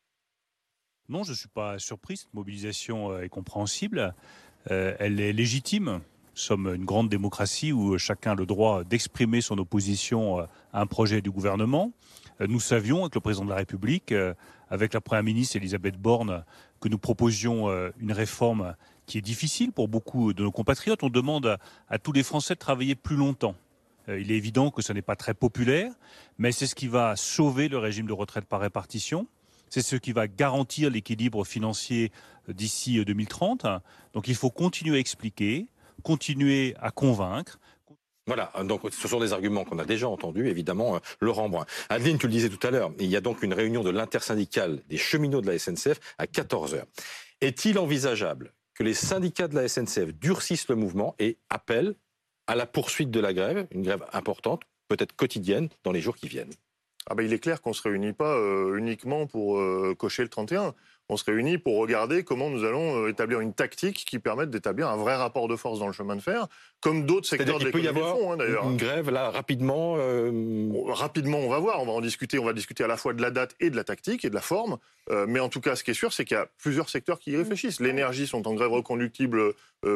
Non, 1.10 1.24
je 1.24 1.32
ne 1.32 1.36
suis 1.36 1.48
pas 1.48 1.80
surpris. 1.80 2.18
Cette 2.18 2.34
mobilisation 2.34 3.12
euh, 3.12 3.22
est 3.22 3.30
compréhensible. 3.30 4.14
Euh, 4.72 4.96
elle 5.00 5.22
est 5.22 5.32
légitime. 5.32 5.86
Nous 5.86 6.42
sommes 6.42 6.74
une 6.76 6.86
grande 6.86 7.10
démocratie 7.10 7.72
où 7.72 7.98
chacun 7.98 8.34
a 8.34 8.36
le 8.36 8.46
droit 8.46 8.84
d'exprimer 8.84 9.40
son 9.42 9.58
opposition 9.58 10.40
euh, 10.40 10.46
à 10.74 10.82
un 10.82 10.86
projet 10.86 11.22
du 11.22 11.32
gouvernement. 11.32 11.92
Nous 12.40 12.60
savions 12.60 13.02
avec 13.02 13.16
le 13.16 13.22
président 13.22 13.46
de 13.46 13.50
la 13.50 13.56
République, 13.56 14.14
avec 14.70 14.94
la 14.94 15.02
première 15.02 15.24
ministre 15.24 15.56
Elisabeth 15.56 15.98
Borne, 15.98 16.46
que 16.80 16.88
nous 16.88 17.00
proposions 17.00 17.68
une 17.98 18.12
réforme 18.12 18.76
qui 19.08 19.18
est 19.18 19.22
difficile 19.22 19.72
pour 19.72 19.88
beaucoup 19.88 20.34
de 20.34 20.44
nos 20.44 20.52
compatriotes. 20.52 21.02
On 21.02 21.10
demande 21.10 21.58
à 21.90 21.98
tous 21.98 22.12
les 22.12 22.22
Français 22.22 22.54
de 22.54 22.60
travailler 22.60 22.94
plus 22.94 23.16
longtemps. 23.16 23.56
Euh, 24.10 24.20
Il 24.20 24.32
est 24.32 24.36
évident 24.36 24.72
que 24.72 24.82
ce 24.82 24.94
n'est 24.94 25.02
pas 25.02 25.16
très 25.16 25.34
populaire, 25.34 25.92
mais 26.38 26.52
c'est 26.52 26.68
ce 26.68 26.76
qui 26.76 26.88
va 26.88 27.16
sauver 27.16 27.68
le 27.68 27.78
régime 27.78 28.08
de 28.08 28.14
retraite 28.14 28.46
par 28.46 28.60
répartition. 28.60 29.28
C'est 29.70 29.82
ce 29.82 29.96
qui 29.96 30.14
va 30.14 30.28
garantir 30.28 30.90
l'équilibre 30.90 31.44
financier 31.46 32.12
euh, 32.50 32.54
d'ici 32.54 33.00
euh, 33.00 33.06
2030. 33.06 33.66
Donc 34.14 34.28
il 34.28 34.36
faut 34.36 34.50
continuer 34.50 34.98
à 34.98 35.00
expliquer, 35.00 35.68
continuer 36.04 36.76
à 36.80 36.92
convaincre. 36.92 37.60
Voilà, 38.28 38.52
donc 38.66 38.82
ce 38.92 39.08
sont 39.08 39.22
des 39.22 39.32
arguments 39.32 39.64
qu'on 39.64 39.80
a 39.80 39.86
déjà 39.86 40.10
entendus, 40.10 40.50
évidemment, 40.50 40.96
euh, 40.96 41.00
Laurent 41.22 41.48
Brun. 41.48 41.66
Adeline, 41.88 42.18
tu 42.18 42.28
le 42.28 42.34
disais 42.34 42.50
tout 42.50 42.66
à 42.68 42.72
l'heure, 42.72 42.92
il 43.00 43.08
y 43.08 43.16
a 43.16 43.22
donc 43.22 43.42
une 43.42 43.54
réunion 43.54 43.84
de 43.84 43.90
l'intersyndicale 43.90 44.82
des 44.90 44.98
cheminots 44.98 45.40
de 45.40 45.50
la 45.50 45.58
SNCF 45.58 46.00
à 46.18 46.26
14h. 46.26 46.84
Est-il 47.40 47.80
envisageable 47.80 48.54
que 48.74 48.84
les 48.84 48.94
syndicats 48.94 49.48
de 49.48 49.56
la 49.56 49.68
SNCF 49.70 50.14
durcissent 50.14 50.68
le 50.68 50.76
mouvement 50.76 51.16
et 51.20 51.38
appellent 51.50 51.96
à 52.48 52.56
la 52.56 52.66
poursuite 52.66 53.12
de 53.12 53.20
la 53.20 53.34
grève, 53.34 53.68
une 53.72 53.84
grève 53.84 54.06
importante, 54.14 54.64
peut-être 54.88 55.16
quotidienne, 55.16 55.70
dans 55.84 55.92
les 55.92 56.02
jours 56.02 56.16
qui 56.16 56.28
viennent 56.28 56.54
Ah 57.10 57.16
ben, 57.16 57.24
il 57.24 57.34
est 57.34 57.40
clair 57.40 57.62
qu'on 57.62 57.72
ne 57.72 57.76
se 57.76 57.84
réunit 57.84 58.14
pas 58.14 58.36
euh, 58.36 58.78
uniquement 58.78 59.28
pour 59.28 59.60
euh, 59.60 59.94
cocher 59.98 60.24
le 60.24 60.30
31. 60.30 60.74
On 61.10 61.16
se 61.16 61.24
réunit 61.24 61.58
pour 61.58 61.78
regarder 61.78 62.24
comment 62.24 62.50
nous 62.50 62.66
allons 62.66 63.04
euh, 63.04 63.10
établir 63.10 63.40
une 63.40 63.54
tactique 63.54 64.04
qui 64.06 64.20
permette 64.20 64.50
d'établir 64.50 64.90
un 64.90 64.98
vrai 64.98 65.16
rapport 65.16 65.48
de 65.48 65.56
force 65.56 65.80
dans 65.80 65.88
le 65.88 65.94
chemin 65.94 66.18
de 66.18 66.22
fer, 66.22 66.48
comme 66.82 67.06
d'autres 67.06 67.28
secteurs 67.28 67.60
de 67.60 67.64
qu'il 67.64 67.72
peut 67.72 67.80
y 67.80 67.84
l'économie 67.84 68.20
font, 68.20 68.34
hein, 68.34 68.38
d'ailleurs. 68.38 68.70
une 68.70 68.76
grève, 68.76 69.10
là, 69.10 69.30
rapidement 69.30 69.96
euh, 69.98 70.32
Bon, 70.34 70.84
Rapidement, 70.92 71.38
on 71.38 71.48
va 71.48 71.60
voir, 71.60 71.82
on 71.82 71.86
va 71.86 71.94
en 71.94 72.02
discuter, 72.02 72.40
on 72.40 72.46
va 72.46 72.52
discuter 72.52 72.84
à 72.84 72.88
la 72.88 72.98
fois 72.98 73.14
de 73.14 73.22
la 73.22 73.32
date 73.32 73.56
et 73.62 73.70
de 73.70 73.78
la 73.78 73.86
tactique 73.86 74.26
et 74.26 74.30
de 74.30 74.36
la 74.36 74.42
forme. 74.42 74.78
Euh, 75.10 75.26
mais 75.30 75.40
en 75.40 75.48
tout 75.48 75.62
cas, 75.62 75.78
ce 75.78 75.86
qui 75.86 75.92
est 75.92 75.96
sûr, 75.96 76.12
c'est 76.12 76.26
qu'il 76.26 76.36
y 76.36 76.40
a 76.40 76.48
plusieurs 76.58 76.90
secteurs 76.90 77.20
qui 77.20 77.32
y 77.32 77.38
réfléchissent. 77.38 77.80
L'énergie 77.80 78.28
sont 78.28 78.46
en 78.46 78.54
grève 78.54 78.72
reconductible 78.72 79.54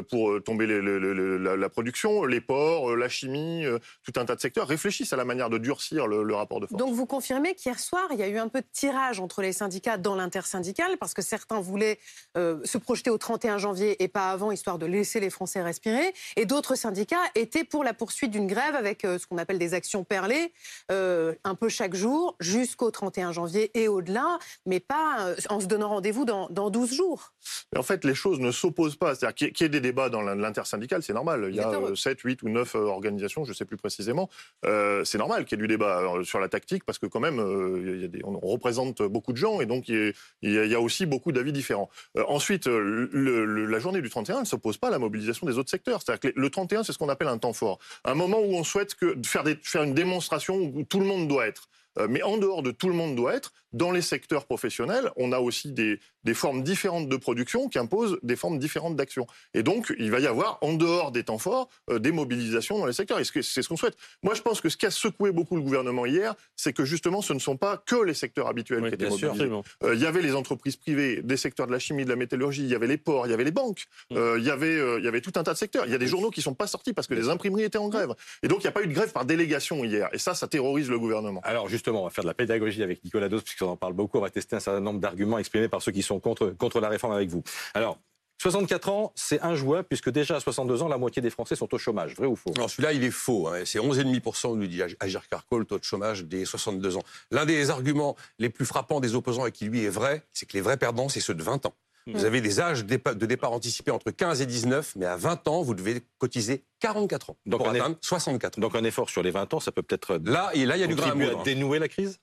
pour 0.09 0.31
euh, 0.31 0.39
tomber 0.39 0.67
les- 0.67 0.81
les- 0.81 0.99
les- 0.99 1.39
la, 1.39 1.55
la 1.55 1.69
production, 1.69 2.23
les 2.25 2.39
ports, 2.41 2.91
euh, 2.91 2.95
la 2.95 3.09
chimie, 3.09 3.65
euh, 3.65 3.79
tout 4.03 4.13
un 4.19 4.25
tas 4.25 4.35
de 4.35 4.41
secteurs 4.41 4.67
réfléchissent 4.67 5.13
à 5.13 5.15
la 5.17 5.25
manière 5.25 5.49
de 5.49 5.57
durcir 5.57 6.07
le, 6.07 6.23
le 6.23 6.35
rapport 6.35 6.59
de 6.59 6.67
force. 6.67 6.79
Donc 6.79 6.93
vous 6.93 7.05
confirmez 7.05 7.55
qu'hier 7.55 7.79
soir, 7.79 8.07
il 8.11 8.19
y 8.19 8.23
a 8.23 8.27
eu 8.27 8.37
un 8.37 8.47
peu 8.47 8.61
de 8.61 8.67
tirage 8.71 9.19
entre 9.19 9.41
les 9.41 9.53
syndicats 9.53 9.97
dans 9.97 10.15
l'intersyndicale, 10.15 10.97
parce 10.99 11.13
que 11.13 11.21
certains 11.21 11.59
voulaient 11.61 11.97
euh, 12.37 12.59
se 12.63 12.77
projeter 12.77 13.09
au 13.09 13.17
31 13.17 13.57
janvier 13.57 14.01
et 14.03 14.07
pas 14.07 14.29
avant, 14.31 14.51
histoire 14.51 14.77
de 14.77 14.85
laisser 14.85 15.19
les 15.19 15.29
Français 15.29 15.61
respirer, 15.61 16.13
et 16.35 16.45
d'autres 16.45 16.75
syndicats 16.75 17.17
étaient 17.35 17.63
pour 17.63 17.83
la 17.83 17.93
poursuite 17.93 18.31
d'une 18.31 18.47
grève 18.47 18.75
avec 18.75 19.03
euh, 19.03 19.17
ce 19.17 19.25
qu'on 19.27 19.37
appelle 19.37 19.59
des 19.59 19.73
actions 19.73 20.03
perlées, 20.03 20.53
euh, 20.91 21.33
un 21.43 21.55
peu 21.55 21.69
chaque 21.69 21.95
jour, 21.95 22.35
jusqu'au 22.39 22.91
31 22.91 23.31
janvier 23.31 23.71
et 23.73 23.87
au-delà, 23.87 24.37
mais 24.65 24.79
pas 24.79 25.17
euh, 25.27 25.35
en 25.49 25.59
se 25.59 25.65
donnant 25.65 25.89
rendez-vous 25.89 26.25
dans, 26.25 26.47
dans 26.49 26.69
12 26.69 26.93
jours. 26.93 27.33
Mais 27.73 27.79
en 27.79 27.83
fait, 27.83 28.05
les 28.05 28.15
choses 28.15 28.39
ne 28.39 28.51
s'opposent 28.51 28.95
pas. 28.95 29.15
C'est-à-dire 29.15 29.51
qu'il 29.53 29.61
y 29.61 29.65
ait 29.65 29.69
des 29.71 29.79
débats 29.81 30.09
dans 30.09 30.21
l'intersyndicale, 30.21 31.01
c'est 31.01 31.13
normal. 31.13 31.47
Il 31.49 31.55
y 31.55 31.59
a 31.59 31.67
êtes 31.67 31.73
heureux. 31.73 31.91
euh, 31.91 31.95
7, 31.95 32.19
8 32.21 32.43
ou 32.43 32.49
9 32.49 32.75
organisations, 32.75 33.43
je 33.45 33.49
ne 33.51 33.55
sais 33.55 33.65
plus 33.65 33.77
précisément. 33.77 34.29
Euh, 34.65 35.03
c'est 35.05 35.17
normal 35.17 35.45
qu'il 35.45 35.57
y 35.57 35.61
ait 35.61 35.65
du 35.65 35.67
débat 35.67 36.01
euh, 36.01 36.23
sur 36.23 36.39
la 36.39 36.49
tactique 36.49 36.83
parce 36.85 36.99
que 36.99 37.05
quand 37.07 37.19
même, 37.19 37.39
euh, 37.39 37.81
il 37.95 38.01
y 38.01 38.05
a 38.05 38.07
des- 38.07 38.21
on 38.23 38.37
représente 38.39 39.01
beaucoup 39.01 39.31
de 39.33 39.37
gens 39.37 39.61
et 39.61 39.65
donc 39.65 39.87
il 39.89 40.13
y 40.43 40.57
a, 40.57 40.65
il 40.65 40.71
y 40.71 40.75
aussi 40.75 41.05
beaucoup 41.05 41.31
d'avis 41.31 41.53
différents. 41.53 41.89
Euh, 42.17 42.23
ensuite, 42.27 42.67
euh, 42.67 43.07
le- 43.11 43.45
le- 43.45 43.65
la 43.65 43.79
journée 43.79 44.01
du 44.01 44.09
31 44.09 44.41
ne 44.41 44.45
s'oppose 44.45 44.77
pas 44.77 44.87
à 44.89 44.91
la 44.91 44.99
mobilisation 44.99 45.47
des 45.47 45.57
autres 45.57 45.69
secteurs. 45.71 46.01
C'est-à-dire 46.03 46.31
que 46.31 46.39
le 46.39 46.49
31, 46.49 46.83
c'est 46.83 46.91
ce 46.93 46.97
qu'on 46.97 47.09
appelle 47.09 47.27
un 47.29 47.37
temps 47.37 47.53
fort. 47.53 47.79
Un 48.05 48.15
moment 48.15 48.39
où 48.39 48.53
on 48.55 48.63
souhaite 48.63 48.95
que, 48.95 49.15
faire, 49.25 49.43
des- 49.43 49.57
faire 49.63 49.83
une 49.83 49.93
démonstration 49.93 50.55
où 50.57 50.83
tout 50.83 50.99
le 50.99 51.05
monde 51.05 51.27
doit 51.27 51.47
être. 51.47 51.69
Euh, 51.99 52.07
mais 52.09 52.23
en 52.23 52.37
dehors 52.37 52.63
de 52.63 52.71
tout 52.71 52.87
le 52.87 52.93
monde 52.93 53.15
doit 53.17 53.33
être, 53.35 53.51
dans 53.73 53.91
les 53.91 54.01
secteurs 54.01 54.45
professionnels, 54.45 55.11
on 55.17 55.33
a 55.33 55.39
aussi 55.39 55.73
des, 55.73 55.99
des 56.23 56.33
formes 56.33 56.63
différentes 56.63 57.07
de 57.09 57.15
production 57.17 57.69
qui 57.69 57.79
imposent 57.79 58.17
des 58.23 58.35
formes 58.35 58.59
différentes 58.59 58.95
d'action. 58.95 59.25
Et 59.53 59.63
donc, 59.63 59.93
il 59.97 60.11
va 60.11 60.19
y 60.19 60.27
avoir, 60.27 60.57
en 60.61 60.73
dehors 60.73 61.11
des 61.11 61.23
temps 61.23 61.37
forts, 61.37 61.69
euh, 61.89 61.99
des 61.99 62.11
mobilisations 62.11 62.77
dans 62.79 62.85
les 62.85 62.93
secteurs. 62.93 63.19
Et 63.19 63.23
c'est 63.23 63.61
ce 63.61 63.67
qu'on 63.67 63.77
souhaite. 63.77 63.95
Moi, 64.23 64.33
je 64.33 64.41
pense 64.41 64.61
que 64.61 64.69
ce 64.69 64.77
qui 64.77 64.85
a 64.85 64.91
secoué 64.91 65.31
beaucoup 65.31 65.55
le 65.55 65.61
gouvernement 65.61 66.05
hier, 66.05 66.35
c'est 66.55 66.73
que 66.73 66.85
justement, 66.85 67.21
ce 67.21 67.33
ne 67.33 67.39
sont 67.39 67.57
pas 67.57 67.77
que 67.77 67.95
les 67.95 68.13
secteurs 68.13 68.47
habituels 68.47 68.81
Oui, 68.83 68.89
qui 68.89 68.95
étaient 68.95 69.09
mobilisés. 69.09 69.49
Euh, 69.83 69.95
Il 69.95 70.01
y 70.01 70.05
avait 70.05 70.21
les 70.21 70.35
entreprises 70.35 70.75
privées, 70.77 71.21
des 71.23 71.37
secteurs 71.37 71.67
de 71.67 71.71
la 71.71 71.79
chimie, 71.79 72.05
de 72.05 72.09
la 72.09 72.15
métallurgie, 72.15 72.63
il 72.63 72.69
y 72.69 72.75
avait 72.75 72.87
les 72.87 72.97
ports, 72.97 73.27
il 73.27 73.31
y 73.31 73.33
avait 73.33 73.43
les 73.43 73.51
banques, 73.51 73.85
Mm. 74.09 74.17
euh, 74.17 74.37
il, 74.39 74.45
y 74.45 74.49
avait, 74.49 74.77
il 74.99 75.03
y 75.03 75.07
avait 75.07 75.21
tout 75.21 75.31
un 75.35 75.43
tas 75.43 75.53
de 75.53 75.57
secteurs. 75.57 75.85
Il 75.85 75.91
y 75.91 75.95
a 75.95 75.97
des 75.97 76.07
journaux 76.07 76.29
qui 76.29 76.39
ne 76.39 76.43
sont 76.43 76.53
pas 76.53 76.67
sortis 76.67 76.93
parce 76.93 77.07
que 77.07 77.13
les 77.13 77.29
imprimeries 77.29 77.63
étaient 77.63 77.77
en 77.77 77.89
grève. 77.89 78.13
Et 78.43 78.47
donc, 78.47 78.59
il 78.59 78.63
n'y 78.63 78.69
a 78.69 78.71
pas 78.71 78.83
eu 78.83 78.87
de 78.87 78.93
grève 78.93 79.11
par 79.11 79.25
délégation 79.25 79.83
hier. 79.83 80.09
Et 80.13 80.17
ça, 80.17 80.33
ça 80.33 80.47
terrorise 80.47 80.89
le 80.89 80.99
gouvernement. 80.99 81.41
Alors 81.43 81.69
justement, 81.69 82.01
on 82.01 82.03
va 82.05 82.09
faire 82.09 82.23
de 82.23 82.27
la 82.29 82.33
pédagogie 82.33 82.83
avec 82.83 83.03
Nicolas 83.03 83.29
Dos, 83.29 83.41
puisqu'on 83.41 83.67
en 83.69 83.77
parle 83.77 83.93
beaucoup. 83.93 84.17
On 84.17 84.21
va 84.21 84.29
tester 84.29 84.55
un 84.55 84.59
certain 84.59 84.79
nombre 84.81 84.99
d'arguments 84.99 85.37
exprimés 85.37 85.67
par 85.69 85.81
ceux 85.81 85.91
qui 85.91 86.01
sont 86.01 86.10
contre, 86.19 86.47
contre 86.49 86.79
la 86.79 86.89
réforme 86.89 87.13
avec 87.13 87.29
vous. 87.29 87.43
Alors, 87.73 87.97
64 88.41 88.89
ans, 88.89 89.11
c'est 89.15 89.39
injouable, 89.41 89.87
puisque 89.87 90.09
déjà 90.09 90.35
à 90.35 90.39
62 90.39 90.81
ans, 90.81 90.87
la 90.87 90.97
moitié 90.97 91.21
des 91.21 91.29
Français 91.29 91.55
sont 91.55 91.71
au 91.73 91.77
chômage. 91.77 92.15
Vrai 92.15 92.25
ou 92.25 92.35
faux? 92.35 92.51
Alors 92.55 92.69
celui-là, 92.71 92.91
il 92.93 93.03
est 93.03 93.11
faux. 93.11 93.47
hein. 93.47 93.61
C'est 93.65 93.77
11,5%, 93.77 94.55
nous 94.57 94.65
dit 94.65 94.81
Agir 94.99 95.27
Carco, 95.29 95.59
le 95.59 95.65
taux 95.65 95.77
de 95.77 95.83
chômage 95.83 96.23
des 96.25 96.43
62 96.45 96.97
ans. 96.97 97.03
L'un 97.29 97.45
des 97.45 97.69
arguments 97.69 98.15
les 98.39 98.49
plus 98.49 98.65
frappants 98.65 98.99
des 98.99 99.13
opposants 99.13 99.45
et 99.45 99.51
qui 99.51 99.65
lui 99.65 99.83
est 99.85 99.89
vrai, 99.89 100.23
c'est 100.33 100.47
que 100.47 100.53
les 100.53 100.61
vrais 100.61 100.77
perdants, 100.77 101.07
c'est 101.07 101.19
ceux 101.19 101.35
de 101.35 101.43
20 101.43 101.67
ans. 101.67 101.73
Vous 102.07 102.25
avez 102.25 102.41
des 102.41 102.59
âges 102.59 102.83
de 102.83 102.95
dépa- 102.97 103.13
de 103.13 103.25
départ 103.27 103.51
anticipés 103.51 103.91
entre 103.91 104.09
15 104.09 104.41
et 104.41 104.47
19, 104.47 104.93
mais 104.95 105.05
à 105.05 105.17
20 105.17 105.47
ans, 105.47 105.61
vous 105.61 105.75
devez 105.75 106.01
cotiser 106.17 106.63
44 106.79 107.29
ans 107.29 107.37
Donc 107.45 107.59
pour 107.59 107.67
atteindre 107.69 107.97
64 108.01 108.57
ans. 108.57 108.61
Donc 108.61 108.75
un 108.75 108.83
effort 108.83 109.07
sur 109.11 109.21
les 109.21 109.29
20 109.29 109.53
ans, 109.53 109.59
ça 109.59 109.71
peut 109.71 109.83
peut-être 109.83 110.19
Là, 110.25 110.49
et 110.55 110.65
là, 110.65 110.77
il 110.77 110.79
y 110.79 110.83
a 110.83 110.87
du 110.87 110.95
grain 110.95 111.11
à 111.11 111.41
à 111.41 111.43
dénouer 111.43 111.77
la 111.77 111.87
crise? 111.87 112.17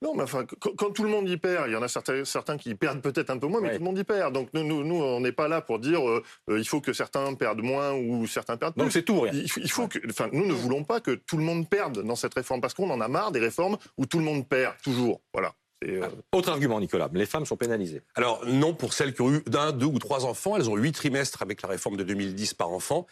Non, 0.00 0.14
mais 0.14 0.22
enfin, 0.22 0.44
quand, 0.60 0.70
quand 0.76 0.90
tout 0.92 1.02
le 1.02 1.08
monde 1.08 1.28
y 1.28 1.36
perd, 1.36 1.64
il 1.68 1.72
y 1.72 1.76
en 1.76 1.82
a 1.82 1.88
certains, 1.88 2.24
certains 2.24 2.56
qui 2.56 2.74
perdent 2.76 3.00
peut-être 3.00 3.30
un 3.30 3.38
peu 3.38 3.48
moins, 3.48 3.60
mais 3.60 3.68
Ouais. 3.68 3.74
tout 3.74 3.80
le 3.80 3.84
monde 3.86 3.98
y 3.98 4.04
perd. 4.04 4.32
Donc 4.32 4.48
nous, 4.54 4.62
nous, 4.62 4.84
nous, 4.84 5.02
on 5.02 5.20
n'est 5.20 5.32
pas 5.32 5.48
là 5.48 5.60
pour 5.60 5.80
dire 5.80 6.08
euh, 6.08 6.22
euh, 6.50 6.58
il 6.60 6.64
faut 6.68 6.80
que 6.80 6.92
certains 6.92 7.34
perdent 7.34 7.62
moins 7.62 7.92
ou 7.94 8.26
certains 8.28 8.56
perdent 8.56 8.74
plus. 8.74 8.82
Donc 8.82 8.92
c'est 8.92 9.02
tout 9.02 9.14
ou 9.14 9.20
rien. 9.22 9.32
Il 9.32 9.50
faut, 9.50 9.60
il 9.60 9.70
faut 9.70 9.88
que, 9.88 9.98
enfin, 10.08 10.28
nous 10.32 10.46
ne 10.46 10.52
voulons 10.52 10.84
pas 10.84 11.00
que 11.00 11.10
tout 11.12 11.36
le 11.36 11.42
monde 11.42 11.68
perde 11.68 12.02
dans 12.04 12.14
cette 12.16 12.34
réforme 12.34 12.60
parce 12.60 12.74
qu'on 12.74 12.90
en 12.90 13.00
a 13.00 13.08
marre 13.08 13.32
des 13.32 13.40
réformes 13.40 13.76
où 13.96 14.06
tout 14.06 14.18
le 14.18 14.24
monde 14.24 14.46
perd 14.48 14.74
toujours. 14.84 15.20
Voilà. 15.32 15.52
Euh, 15.84 16.08
Autre 16.32 16.50
argument, 16.50 16.80
Nicolas, 16.80 17.08
les 17.12 17.26
femmes 17.26 17.46
sont 17.46 17.56
pénalisées. 17.56 18.02
Alors 18.14 18.44
non, 18.46 18.74
pour 18.74 18.92
celles 18.92 19.14
qui 19.14 19.22
ont 19.22 19.32
eu 19.32 19.42
d'un, 19.46 19.72
deux 19.72 19.86
ou 19.86 19.98
trois 19.98 20.24
enfants, 20.24 20.56
elles 20.56 20.68
ont 20.68 20.76
huit 20.76 20.92
trimestres 20.92 21.40
avec 21.42 21.62
la 21.62 21.68
réforme 21.68 21.96
de 21.96 22.02
2010 22.02 22.54
par 22.54 22.70
enfant. 22.70 23.06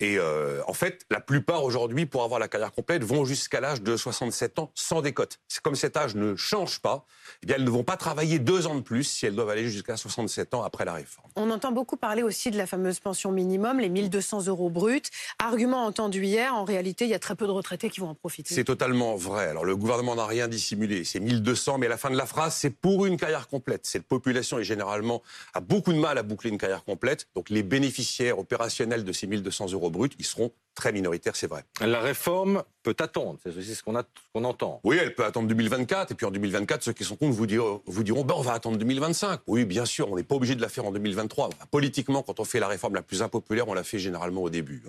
Et 0.00 0.18
euh, 0.18 0.60
en 0.66 0.74
fait, 0.74 1.06
la 1.10 1.20
plupart 1.20 1.64
aujourd'hui, 1.64 2.04
pour 2.04 2.22
avoir 2.22 2.38
la 2.38 2.48
carrière 2.48 2.72
complète, 2.72 3.04
vont 3.04 3.24
jusqu'à 3.24 3.60
l'âge 3.60 3.80
de 3.82 3.96
67 3.96 4.58
ans 4.58 4.70
sans 4.74 5.00
décote. 5.00 5.40
C'est 5.48 5.62
comme 5.62 5.74
cet 5.74 5.96
âge 5.96 6.14
ne 6.14 6.36
change 6.36 6.80
pas, 6.80 7.06
eh 7.42 7.46
bien 7.46 7.56
elles 7.56 7.64
ne 7.64 7.70
vont 7.70 7.84
pas 7.84 7.96
travailler 7.96 8.38
deux 8.38 8.66
ans 8.66 8.74
de 8.74 8.82
plus 8.82 9.04
si 9.04 9.24
elles 9.24 9.34
doivent 9.34 9.50
aller 9.50 9.68
jusqu'à 9.68 9.96
67 9.96 10.52
ans 10.54 10.62
après 10.62 10.84
la 10.84 10.94
réforme. 10.94 11.28
On 11.36 11.50
entend 11.50 11.72
beaucoup 11.72 11.96
parler 11.96 12.22
aussi 12.22 12.50
de 12.50 12.58
la 12.58 12.66
fameuse 12.66 13.00
pension 13.00 13.32
minimum, 13.32 13.80
les 13.80 13.88
1200 13.88 14.46
euros 14.46 14.68
bruts. 14.68 15.00
Argument 15.38 15.86
entendu 15.86 16.24
hier, 16.24 16.54
en 16.54 16.64
réalité, 16.64 17.06
il 17.06 17.10
y 17.10 17.14
a 17.14 17.18
très 17.18 17.34
peu 17.34 17.46
de 17.46 17.52
retraités 17.52 17.88
qui 17.88 18.00
vont 18.00 18.10
en 18.10 18.14
profiter. 18.14 18.54
C'est 18.54 18.64
totalement 18.64 19.16
vrai. 19.16 19.46
Alors 19.46 19.64
le 19.64 19.74
gouvernement 19.74 20.14
n'a 20.14 20.26
rien 20.26 20.48
dissimulé. 20.48 21.04
C'est 21.04 21.20
1200, 21.20 21.78
mais 21.78 21.86
à 21.86 21.88
la 21.88 21.96
fin 21.96 22.09
fin 22.10 22.12
de 22.12 22.18
la 22.18 22.26
phrase, 22.26 22.54
c'est 22.54 22.70
pour 22.70 23.06
une 23.06 23.16
carrière 23.16 23.46
complète. 23.48 23.86
Cette 23.86 24.04
population 24.04 24.58
est 24.58 24.64
généralement 24.64 25.22
a 25.54 25.60
beaucoup 25.60 25.92
de 25.92 25.98
mal 25.98 26.18
à 26.18 26.22
boucler 26.22 26.50
une 26.50 26.58
carrière 26.58 26.84
complète. 26.84 27.28
Donc 27.34 27.50
les 27.50 27.62
bénéficiaires 27.62 28.38
opérationnels 28.38 29.04
de 29.04 29.12
ces 29.12 29.26
1200 29.26 29.72
euros 29.72 29.90
bruts, 29.90 30.10
ils 30.18 30.24
seront 30.24 30.50
très 30.74 30.92
minoritaires, 30.92 31.36
c'est 31.36 31.46
vrai. 31.46 31.64
La 31.80 32.00
réforme 32.00 32.62
peut 32.82 32.96
attendre, 32.98 33.38
c'est 33.42 33.56
aussi 33.56 33.74
ce 33.74 33.82
qu'on 33.82 34.44
entend. 34.44 34.80
Oui, 34.84 34.98
elle 35.00 35.14
peut 35.14 35.24
attendre 35.24 35.48
2024. 35.48 36.12
Et 36.12 36.14
puis 36.14 36.26
en 36.26 36.30
2024, 36.30 36.82
ceux 36.82 36.92
qui 36.92 37.04
sont 37.04 37.16
contre 37.16 37.34
vous 37.34 37.46
diront, 37.46 37.82
vous 37.86 38.02
diront 38.02 38.24
ben, 38.24 38.34
on 38.36 38.42
va 38.42 38.54
attendre 38.54 38.78
2025. 38.78 39.40
Oui, 39.46 39.64
bien 39.64 39.84
sûr, 39.84 40.10
on 40.10 40.16
n'est 40.16 40.22
pas 40.22 40.34
obligé 40.34 40.54
de 40.54 40.62
la 40.62 40.68
faire 40.68 40.86
en 40.86 40.92
2023. 40.92 41.48
Enfin, 41.48 41.66
politiquement, 41.70 42.22
quand 42.22 42.40
on 42.40 42.44
fait 42.44 42.60
la 42.60 42.68
réforme 42.68 42.94
la 42.94 43.02
plus 43.02 43.22
impopulaire, 43.22 43.68
on 43.68 43.74
la 43.74 43.84
fait 43.84 43.98
généralement 43.98 44.42
au 44.42 44.50
début. 44.50 44.82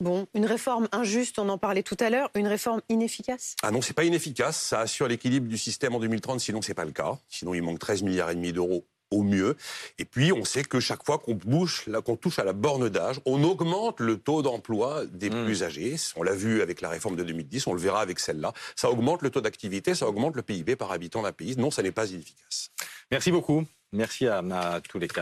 Bon, 0.00 0.26
une 0.34 0.46
réforme 0.46 0.88
injuste, 0.92 1.38
on 1.38 1.48
en 1.50 1.58
parlait 1.58 1.82
tout 1.82 1.96
à 2.00 2.08
l'heure, 2.08 2.30
une 2.34 2.46
réforme 2.48 2.80
inefficace? 2.88 3.54
Ah 3.62 3.70
non, 3.70 3.82
c'est 3.82 3.92
pas 3.92 4.04
inefficace. 4.04 4.58
Ça 4.58 4.80
assure 4.80 5.08
l'équilibre 5.08 5.46
du 5.46 5.58
système 5.58 5.94
en 5.94 6.00
2030, 6.00 6.40
sinon 6.40 6.62
c'est 6.62 6.72
pas 6.72 6.86
le 6.86 6.92
cas. 6.92 7.18
Sinon, 7.28 7.52
il 7.52 7.62
manque 7.62 7.78
13 7.78 8.02
milliards 8.02 8.30
et 8.30 8.34
demi 8.34 8.54
d'euros 8.54 8.86
au 9.10 9.22
mieux. 9.22 9.56
Et 9.98 10.06
puis, 10.06 10.32
on 10.32 10.44
sait 10.44 10.62
que 10.62 10.80
chaque 10.80 11.04
fois 11.04 11.18
qu'on 11.18 11.34
bouge, 11.34 11.82
là, 11.86 12.00
qu'on 12.00 12.16
touche 12.16 12.38
à 12.38 12.44
la 12.44 12.52
borne 12.54 12.88
d'âge, 12.88 13.20
on 13.26 13.42
augmente 13.42 14.00
le 14.00 14.16
taux 14.16 14.40
d'emploi 14.40 15.04
des 15.06 15.28
Mmh. 15.28 15.44
plus 15.44 15.62
âgés. 15.64 15.96
On 16.16 16.22
l'a 16.22 16.34
vu 16.34 16.62
avec 16.62 16.80
la 16.80 16.88
réforme 16.88 17.16
de 17.16 17.24
2010, 17.24 17.66
on 17.66 17.74
le 17.74 17.80
verra 17.80 18.00
avec 18.00 18.20
celle-là. 18.20 18.54
Ça 18.76 18.88
augmente 18.90 19.20
le 19.20 19.30
taux 19.30 19.40
d'activité, 19.42 19.94
ça 19.94 20.06
augmente 20.08 20.34
le 20.34 20.42
PIB 20.42 20.76
par 20.76 20.92
habitant 20.92 21.22
d'un 21.22 21.32
pays. 21.32 21.56
Non, 21.56 21.70
ça 21.70 21.82
n'est 21.82 21.92
pas 21.92 22.08
inefficace. 22.08 22.70
Merci 23.10 23.32
beaucoup. 23.32 23.64
Merci 23.92 24.28
à, 24.28 24.38
à 24.38 24.80
tous 24.80 25.00
les 25.00 25.08
quatre. 25.08 25.16